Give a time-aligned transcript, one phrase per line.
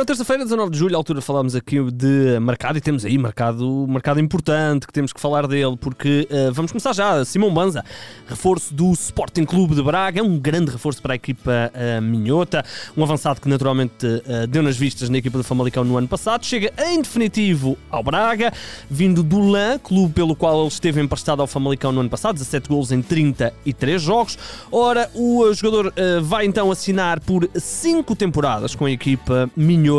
[0.00, 3.86] Ora, terça-feira, 19 de julho, à altura falámos aqui de mercado e temos aí mercado,
[3.86, 7.22] mercado importante que temos que falar dele, porque uh, vamos começar já.
[7.22, 7.84] Simão Banza,
[8.26, 12.64] reforço do Sporting Clube de Braga, é um grande reforço para a equipa uh, minhota,
[12.96, 16.46] um avançado que naturalmente uh, deu nas vistas na equipa do Famalicão no ano passado,
[16.46, 18.54] chega em definitivo ao Braga,
[18.88, 22.70] vindo do LAN, clube pelo qual ele esteve emprestado ao Famalicão no ano passado, 17
[22.70, 24.38] gols em 33 jogos.
[24.72, 29.89] Ora, o jogador vai então assinar por 5 temporadas com a equipa minhota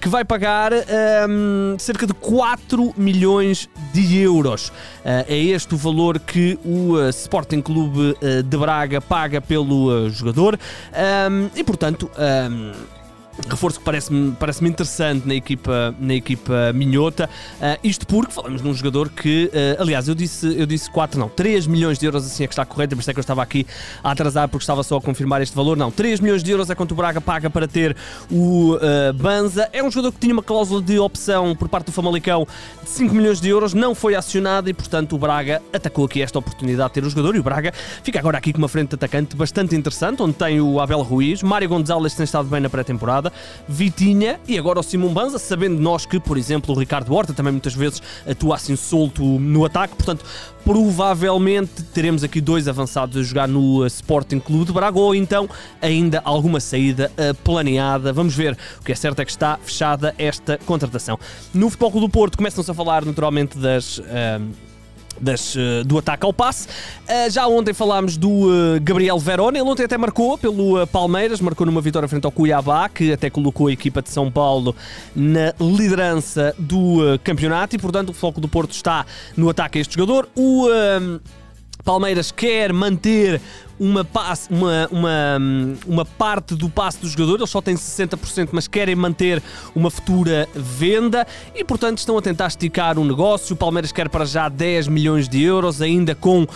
[0.00, 0.72] Que vai pagar
[1.28, 4.68] um, cerca de 4 milhões de euros.
[4.68, 10.08] Uh, é este o valor que o uh, Sporting Clube uh, de Braga paga pelo
[10.10, 10.58] jogador
[11.30, 12.10] um, e, portanto.
[12.18, 12.95] Um,
[13.48, 17.28] reforço que parece-me parece interessante na equipa, na equipa minhota.
[17.60, 21.28] Uh, isto porque falamos num jogador que, uh, aliás, eu disse, eu disse 4, não,
[21.28, 23.42] 3 milhões de euros assim é que está correto, por isso é que eu estava
[23.42, 23.66] aqui
[24.02, 25.76] a atrasar porque estava só a confirmar este valor.
[25.76, 27.96] Não, 3 milhões de euros é quanto o Braga paga para ter
[28.30, 29.68] o uh, Banza.
[29.72, 32.46] É um jogador que tinha uma cláusula de opção por parte do Famalicão
[32.82, 36.38] de 5 milhões de euros, não foi acionada e, portanto, o Braga atacou aqui esta
[36.38, 38.94] oportunidade de ter o jogador e o Braga fica agora aqui com uma frente de
[38.94, 43.25] atacante bastante interessante, onde tem o Abel Ruiz, Mário Gonzalez tem estado bem na pré-temporada
[43.68, 47.52] Vitinha e agora o Simão Banza, sabendo nós que, por exemplo, o Ricardo Horta também
[47.52, 50.24] muitas vezes atua assim solto no ataque, portanto,
[50.66, 55.48] provavelmente teremos aqui dois avançados a jogar no uh, Sporting Clube de Braga ou então
[55.80, 58.12] ainda alguma saída uh, planeada.
[58.12, 58.58] Vamos ver.
[58.80, 61.18] O que é certo é que está fechada esta contratação.
[61.54, 63.98] No Futebol Clube do Porto começam-se a falar naturalmente das.
[63.98, 64.66] Uh,
[65.20, 66.68] das, eh, do ataque ao passe.
[66.68, 71.66] Uh, já ontem falámos do uh, Gabriel Verona, ele ontem até marcou pelo Palmeiras, marcou
[71.66, 74.74] numa vitória frente ao Cuiabá, que até colocou a equipa de São Paulo
[75.14, 79.06] na liderança do campeonato e, portanto, o Foco do Porto está
[79.36, 80.28] no ataque a este jogador.
[80.34, 80.68] O
[81.84, 83.40] Palmeiras quer manter
[83.78, 84.06] uma,
[84.50, 85.38] uma, uma,
[85.86, 89.42] uma parte do passe do jogador, eles só têm 60%, mas querem manter
[89.74, 93.54] uma futura venda e, portanto, estão a tentar esticar o negócio.
[93.54, 96.48] O Palmeiras quer para já 10 milhões de euros, ainda com uh,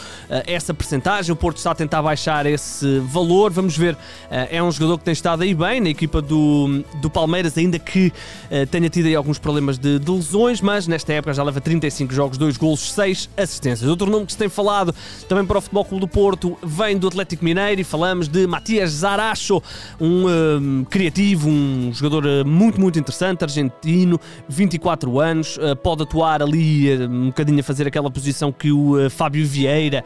[0.46, 1.32] essa percentagem.
[1.32, 3.50] O Porto está a tentar baixar esse valor.
[3.50, 3.98] Vamos ver, uh,
[4.30, 8.12] é um jogador que tem estado aí bem na equipa do, do Palmeiras, ainda que
[8.50, 12.12] uh, tenha tido aí alguns problemas de, de, lesões, mas nesta época já leva 35
[12.12, 13.88] jogos, 2 golos, 6 assistências.
[13.88, 14.94] Outro nome que se tem falado
[15.28, 18.90] também para o Futebol Clube do Porto vem do Atlético Mineiro e falamos de Matias
[18.90, 19.62] Zaracho,
[20.00, 26.42] um uh, criativo, um jogador uh, muito, muito interessante, argentino, 24 anos, uh, pode atuar
[26.42, 30.04] ali um bocadinho a fazer aquela posição que o Fábio Vieira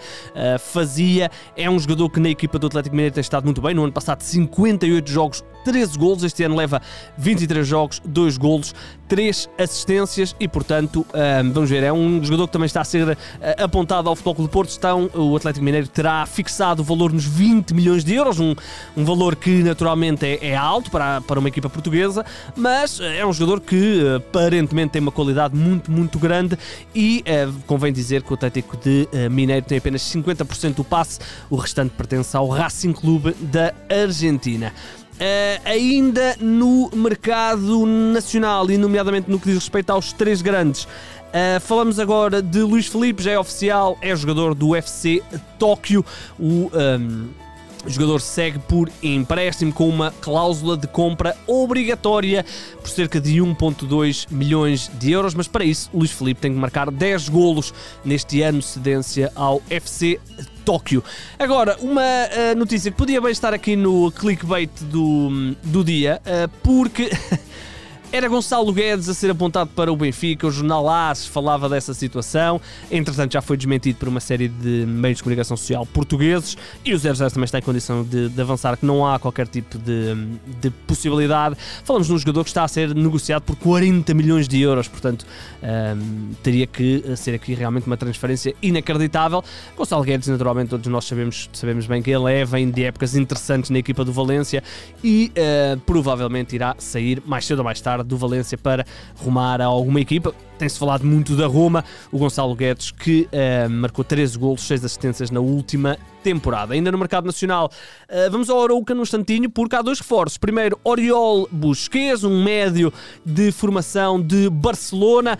[0.58, 1.30] fazia.
[1.56, 3.74] É um jogador que na equipa do Atlético Mineiro tem estado muito bem.
[3.74, 6.22] No ano passado, 58 jogos, 13 golos.
[6.22, 6.80] Este ano leva
[7.16, 8.74] 23 jogos, 2 golos,
[9.08, 11.06] 3 assistências e, portanto,
[11.52, 13.16] vamos ver, é um jogador que também está a ser
[13.58, 14.70] apontado ao Futebol Clube do Porto.
[14.70, 18.54] Estão, o Atlético Mineiro terá fixado o valor nos 20 milhões de euros, um,
[18.96, 22.24] um valor que naturalmente é, é, alto para, para uma equipa portuguesa,
[22.56, 26.58] mas eh, é um jogador que aparentemente tem uma qualidade muito, muito grande
[26.94, 31.18] e eh, convém dizer que o Atlético de eh, Mineiro tem apenas 50% do passe,
[31.48, 34.72] o restante pertence ao Racing Clube da Argentina.
[35.14, 41.60] Uh, ainda no mercado nacional e, nomeadamente, no que diz respeito aos três grandes, uh,
[41.60, 45.22] falamos agora de Luís Felipe, já é oficial, é jogador do UFC
[45.58, 46.04] Tóquio.
[46.38, 46.44] O.
[46.44, 47.43] Um, ehm,
[47.84, 52.44] o jogador segue por empréstimo com uma cláusula de compra obrigatória
[52.80, 56.90] por cerca de 1,2 milhões de euros, mas para isso Luís Felipe tem que marcar
[56.90, 57.74] 10 golos
[58.04, 60.20] neste ano cedência ao FC
[60.64, 61.04] Tóquio.
[61.38, 66.48] Agora, uma uh, notícia que podia bem estar aqui no clickbait do, do dia, uh,
[66.62, 67.10] porque.
[68.14, 72.60] Era Gonçalo Guedes a ser apontado para o Benfica, o jornal AS falava dessa situação,
[72.88, 76.96] entretanto já foi desmentido por uma série de meios de comunicação social portugueses e o
[76.96, 80.14] 00 também está em condição de, de, avançar, que não há qualquer tipo de,
[80.60, 81.56] de, possibilidade.
[81.82, 85.26] Falamos de um jogador que está a ser negociado por 40 milhões de euros, portanto
[85.60, 89.42] um, teria que ser aqui realmente uma transferência inacreditável.
[89.76, 93.70] Gonçalo Guedes, naturalmente, todos nós sabemos, sabemos bem que ele é, vem de épocas interessantes
[93.70, 94.62] na equipa do Valência
[95.02, 98.84] e uh, provavelmente irá sair mais cedo ou mais tarde do Valência para
[99.16, 100.34] rumar a alguma equipa.
[100.58, 105.30] Tem-se falado muito da Roma, o Gonçalo Guedes, que uh, marcou 13 golos, 6 assistências
[105.30, 106.74] na última temporada.
[106.74, 107.70] Ainda no mercado nacional,
[108.08, 110.38] uh, vamos ao Arouca no instantinho, porque há dois reforços.
[110.38, 112.92] Primeiro, Oriol Busquets, um médio
[113.26, 115.38] de formação de Barcelona.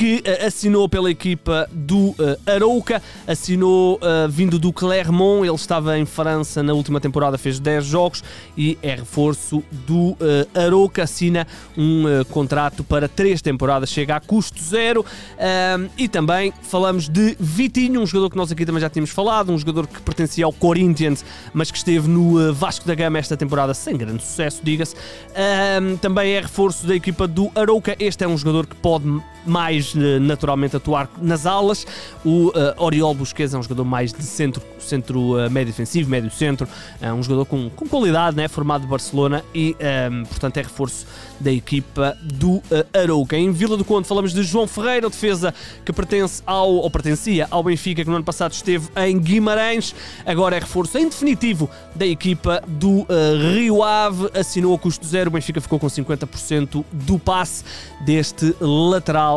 [0.00, 2.16] Que uh, assinou pela equipa do uh,
[2.46, 7.84] Arouca, assinou uh, vindo do Clermont, ele estava em França na última temporada, fez 10
[7.84, 8.24] jogos
[8.56, 10.16] e é reforço do
[10.54, 15.04] Arouca, assina um contrato para 3 temporadas, chega a custo zero.
[15.98, 19.58] e também falamos de Vitinho, um jogador que nós aqui também já tínhamos falado, um
[19.58, 23.96] jogador que pertencia ao Corinthians, mas que esteve no Vasco da Gama esta temporada sem
[23.96, 24.94] grande sucesso, diga-se.
[26.00, 27.94] também é reforço da equipa do Arouca.
[27.98, 31.86] Este é um jogador que pode mais eh, naturalmente atuar nas alas.
[32.24, 36.30] O uh, Oriol Busquets é um jogador mais de centro, centro uh, médio defensivo, médio
[36.30, 36.68] centro,
[37.00, 38.48] é um jogador com, com qualidade, né?
[38.48, 41.06] formado de Barcelona e, um, ehm, portanto, é reforço
[41.38, 43.36] da equipa do uh, Arouca.
[43.36, 45.54] Em Vila do Conde falamos de João Ferreira, defesa
[45.84, 49.94] que pertence ao, ou pertencia ao Benfica, que no ano passado esteve em Guimarães,
[50.26, 53.06] agora é reforço em definitivo da equipa do uh,
[53.54, 57.64] Rio Ave, assinou a custo zero, o Benfica ficou com 50% do passe
[58.04, 59.29] deste lateral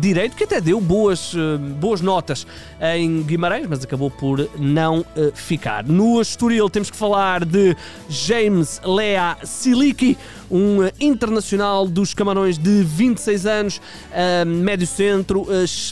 [0.00, 2.46] direito, que até deu boas, uh, boas notas
[2.94, 5.04] em Guimarães, mas acabou por não
[5.34, 5.84] ficar.
[5.84, 7.76] No Estoril temos que falar de
[8.08, 10.16] James Lea Siliki,
[10.50, 13.80] um internacional dos Camarões de 26 anos,
[14.46, 15.46] médio centro,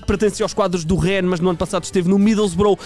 [0.06, 2.78] pertence aos quadros do Rennes, mas no ano passado esteve no Middlesbrough.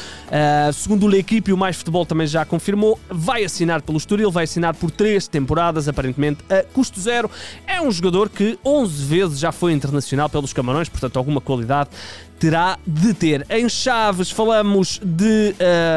[0.73, 4.75] Segundo o equipe, o Mais Futebol também já confirmou, vai assinar pelo Estoril, vai assinar
[4.75, 7.31] por três temporadas, aparentemente a custo zero.
[7.67, 11.91] É um jogador que 11 vezes já foi internacional pelos Camarões, portanto alguma qualidade
[12.39, 13.47] terá de ter.
[13.51, 15.55] Em Chaves falamos de...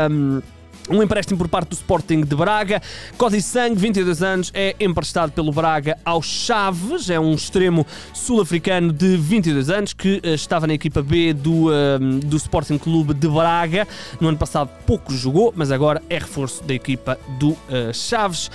[0.10, 0.42] Um
[0.90, 2.82] empréstimo por parte do Sporting de Braga.
[3.18, 7.10] Cody Sang, 22 anos, é emprestado pelo Braga ao Chaves.
[7.10, 12.00] É um extremo sul-africano de 22 anos que uh, estava na equipa B do, uh,
[12.26, 13.88] do Sporting Clube de Braga.
[14.20, 18.52] No ano passado pouco jogou, mas agora é reforço da equipa do uh, Chaves.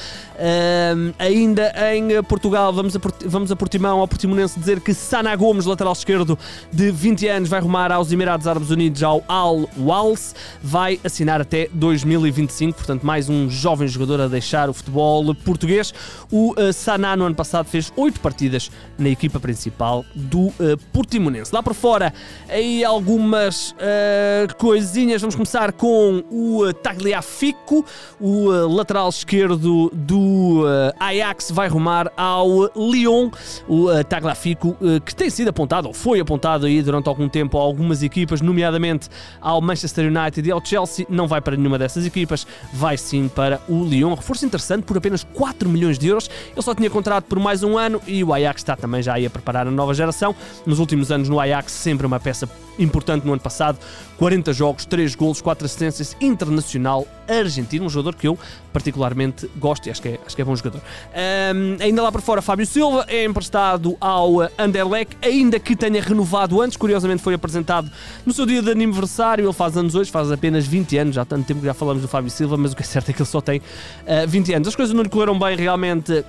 [1.19, 5.93] ainda em Portugal, vamos a, vamos a Portimão, ao Portimonense dizer que Sana Gomes, lateral
[5.93, 6.39] esquerdo
[6.73, 10.35] de 20 anos, vai rumar aos Emirados Árabes Unidos ao Al Wals.
[10.63, 15.95] Vai assinar até 2000 2025, portanto, mais um jovem jogador a deixar o futebol português.
[16.31, 21.55] O uh, Saná, no ano passado, fez oito partidas na equipa principal do uh, Portimonense.
[21.55, 22.13] Lá por fora,
[22.49, 25.21] aí algumas uh, coisinhas.
[25.21, 27.85] Vamos começar com o Tagliafico,
[28.21, 30.65] o lateral esquerdo do
[30.99, 33.31] Ajax, vai rumar ao Lyon.
[33.69, 38.03] O Tagliafico, que tem sido apontado, ou foi apontado aí durante algum tempo a algumas
[38.03, 39.09] equipas, nomeadamente
[39.41, 43.61] ao Manchester United e ao Chelsea, não vai para nenhuma dessas equipas, vai sim para
[43.69, 44.15] o Lyon.
[44.15, 46.29] Reforço interessante por apenas 4 milhões de euros.
[46.53, 49.27] Ele só tinha contrato por mais um ano e o Ajax está também já aí
[49.27, 50.35] a preparar a nova geração.
[50.67, 53.79] Nos últimos anos no Ajax, sempre uma peça importante no ano passado.
[54.19, 58.39] 40 jogos, 3 golos, 4 assistências, internacional argentino, um jogador que eu
[58.73, 60.81] particularmente gosto e acho que é, acho que é bom jogador.
[60.81, 66.61] Um, ainda lá para fora, Fábio Silva é emprestado ao Anderlecht, ainda que tenha renovado
[66.61, 67.91] antes, curiosamente foi apresentado
[68.25, 71.25] no seu dia de aniversário, ele faz anos hoje, faz apenas 20 anos, já há
[71.25, 73.21] tanto tempo que já falamos do Fábio Silva, mas o que é certo é que
[73.21, 74.69] ele só tem uh, 20 anos.
[74.69, 76.25] As coisas não lhe correram bem realmente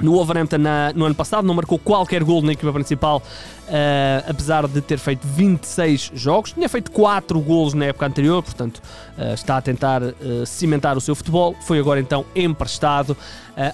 [0.00, 4.66] no Wolverhampton na, no ano passado, não marcou qualquer gol na equipa principal, uh, apesar
[4.66, 6.52] de ter feito 26 jogos.
[6.52, 8.82] Tinha feito 4 golos na época anterior, portanto
[9.18, 10.14] uh, está a tentar uh,
[10.46, 11.54] cimentar o seu futebol.
[11.62, 13.16] Foi agora então emprestado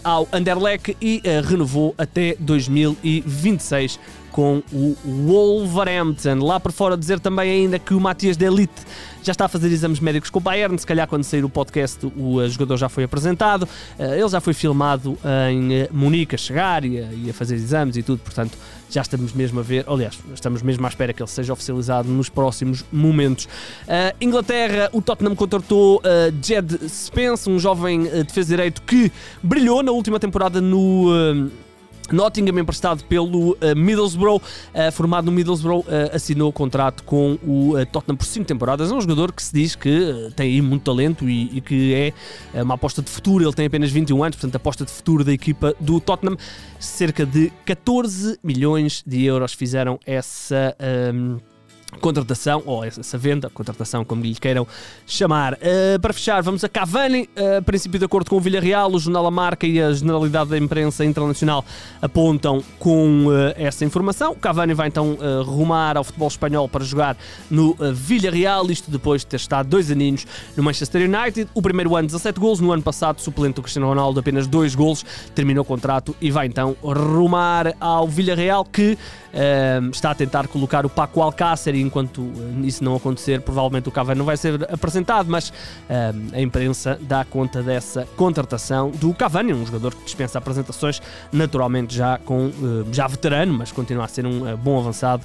[0.03, 4.01] ao Anderlecht e renovou até 2026
[4.37, 6.45] com o Wolverhampton.
[6.45, 8.83] Lá por fora dizer também ainda que o Matias Delite
[9.23, 12.07] já está a fazer exames médicos com o Bayern, se calhar quando sair o podcast
[12.15, 13.67] o eh, jogador já foi apresentado,
[13.99, 15.17] eh, ele já foi filmado
[15.51, 18.59] em eh, Munique a chegar e a, fazer exames e tudo, portanto
[18.91, 22.29] já estamos mesmo a ver, aliás, estamos mesmo à espera que ele seja oficializado nos
[22.29, 23.49] próximos momentos.
[24.21, 26.01] Inglaterra, o Tottenham contratou
[26.41, 29.11] Jed Spence, um jovem defesa direito que
[29.43, 31.51] brilhou na última temporada no
[32.13, 37.75] Nottingham, emprestado pelo uh, Middlesbrough, uh, formado no Middlesbrough, uh, assinou o contrato com o
[37.91, 38.91] Tottenham por 5 temporadas.
[38.91, 42.13] É um jogador que se diz que tem aí muito talento e, e, que
[42.55, 43.45] é uma aposta de futuro.
[43.45, 46.37] Ele tem apenas 21 anos, portanto, aposta de futuro da equipa do Tottenham.
[46.79, 50.77] Cerca de 14 milhões de euros fizeram essa.
[52.01, 54.67] Contratação, ou essa venda, contratação, como lhe queiram
[55.07, 55.55] chamar.
[55.55, 58.99] Uh, para fechar, vamos a Cavani, uh, a princípio de acordo com o Villarreal, o
[58.99, 61.65] jornal A Marca e a generalidade da imprensa internacional
[62.03, 64.33] apontam com uh, essa informação.
[64.33, 67.17] O Cavani vai então rumar ao futebol espanhol para jogar
[67.51, 70.27] no Villarreal, isto depois de ter estado dois aninhos
[70.57, 71.49] no Manchester United.
[71.55, 75.05] O primeiro ano 17 gols, no ano passado suplente do Cristiano Ronaldo apenas dois gols,
[75.35, 78.99] terminou o contrato e vai então rumar ao Villarreal que
[79.93, 82.31] está a tentar colocar o Paco Alcácer e enquanto
[82.63, 85.53] isso não acontecer, provavelmente o Cavani não vai ser apresentado, mas
[86.33, 91.01] a imprensa dá conta dessa contratação do Cavani, um jogador que dispensa apresentações,
[91.33, 92.51] naturalmente já com
[92.93, 95.23] já veterano, mas continua a ser um bom avançado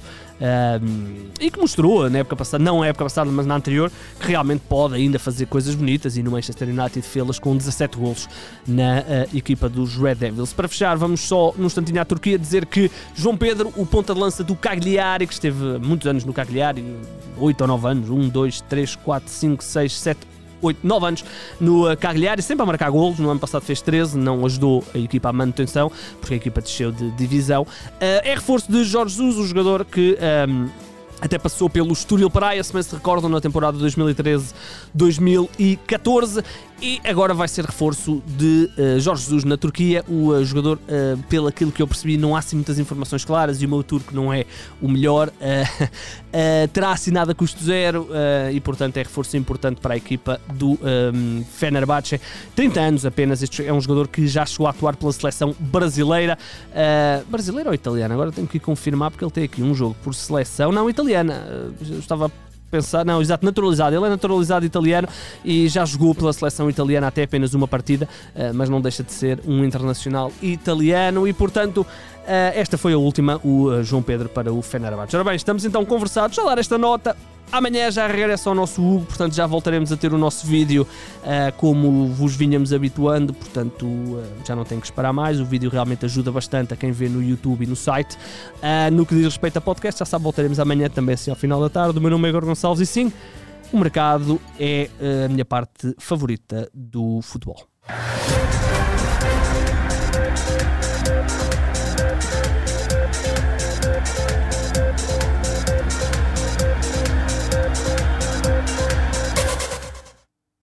[1.40, 4.62] e que mostrou na época passada, não na época passada, mas na anterior, que realmente
[4.68, 8.28] pode ainda fazer coisas bonitas e no Manchester United fê-las com 17 golos
[8.66, 10.52] na uh, equipa dos Red Devils.
[10.52, 14.20] Para fechar, vamos só num instantinho à Turquia dizer que João Pedro, o ponta de
[14.20, 16.84] lança do Cagliari, que esteve muitos anos no Cagliari,
[17.38, 20.31] 8 ou 9 anos, 1, 2, 3, 4, 5, 6, 7,
[20.62, 21.24] 8, 9 anos
[21.60, 23.18] no uh, Cagliari, sempre a marcar golos.
[23.18, 25.90] No ano passado fez 13, não ajudou a equipa à manutenção,
[26.20, 27.62] porque a equipa desceu de divisão.
[27.62, 27.66] Uh,
[28.00, 30.16] é reforço de Jorge Jesus, o jogador que.
[30.48, 30.68] Um,
[31.20, 36.44] até passou pelo Estoril Praia, se bem se recordam, na temporada 2013-2014
[36.82, 40.04] e agora vai ser reforço de uh, Jorge Jesus na Turquia.
[40.08, 43.62] O uh, jogador, uh, pelo aquilo que eu percebi, não há assim muitas informações claras
[43.62, 44.44] e o meu turco não é
[44.80, 45.30] o melhor.
[46.72, 48.08] terá assinado a custo zero
[48.52, 52.20] e, portanto, é reforço importante para a equipa do um, Fenerbahçe.
[52.56, 53.42] 30 anos apenas.
[53.42, 56.36] Este é um jogador que já chegou a atuar pela seleção brasileira.
[57.28, 58.14] brasileira ou italiana?
[58.14, 60.72] Agora tenho que confirmar porque ele tem aqui um jogo por seleção.
[60.72, 61.46] Não, italiana.
[61.80, 62.32] estava
[62.72, 63.94] pensar, não, exato, naturalizado.
[63.94, 65.06] Ele é naturalizado italiano
[65.44, 69.12] e já jogou pela seleção italiana até apenas uma partida, eh, mas não deixa de
[69.12, 71.86] ser um internacional italiano e, portanto,
[72.26, 75.14] eh, esta foi a última, o eh, João Pedro para o Fenerbahçe.
[75.14, 77.14] Ora bem, estamos então conversados a dar esta nota.
[77.52, 81.52] Amanhã já regressa ao nosso Hugo, portanto já voltaremos a ter o nosso vídeo uh,
[81.58, 85.38] como vos vinhamos habituando, portanto uh, já não tenho que esperar mais.
[85.38, 88.16] O vídeo realmente ajuda bastante a quem vê no YouTube e no site.
[88.16, 91.60] Uh, no que diz respeito a podcast, já sabe, voltaremos amanhã também assim ao final
[91.60, 91.98] da tarde.
[91.98, 93.12] O meu nome é Igor Gonçalves e sim,
[93.70, 94.88] o mercado é
[95.26, 97.68] a minha parte favorita do futebol.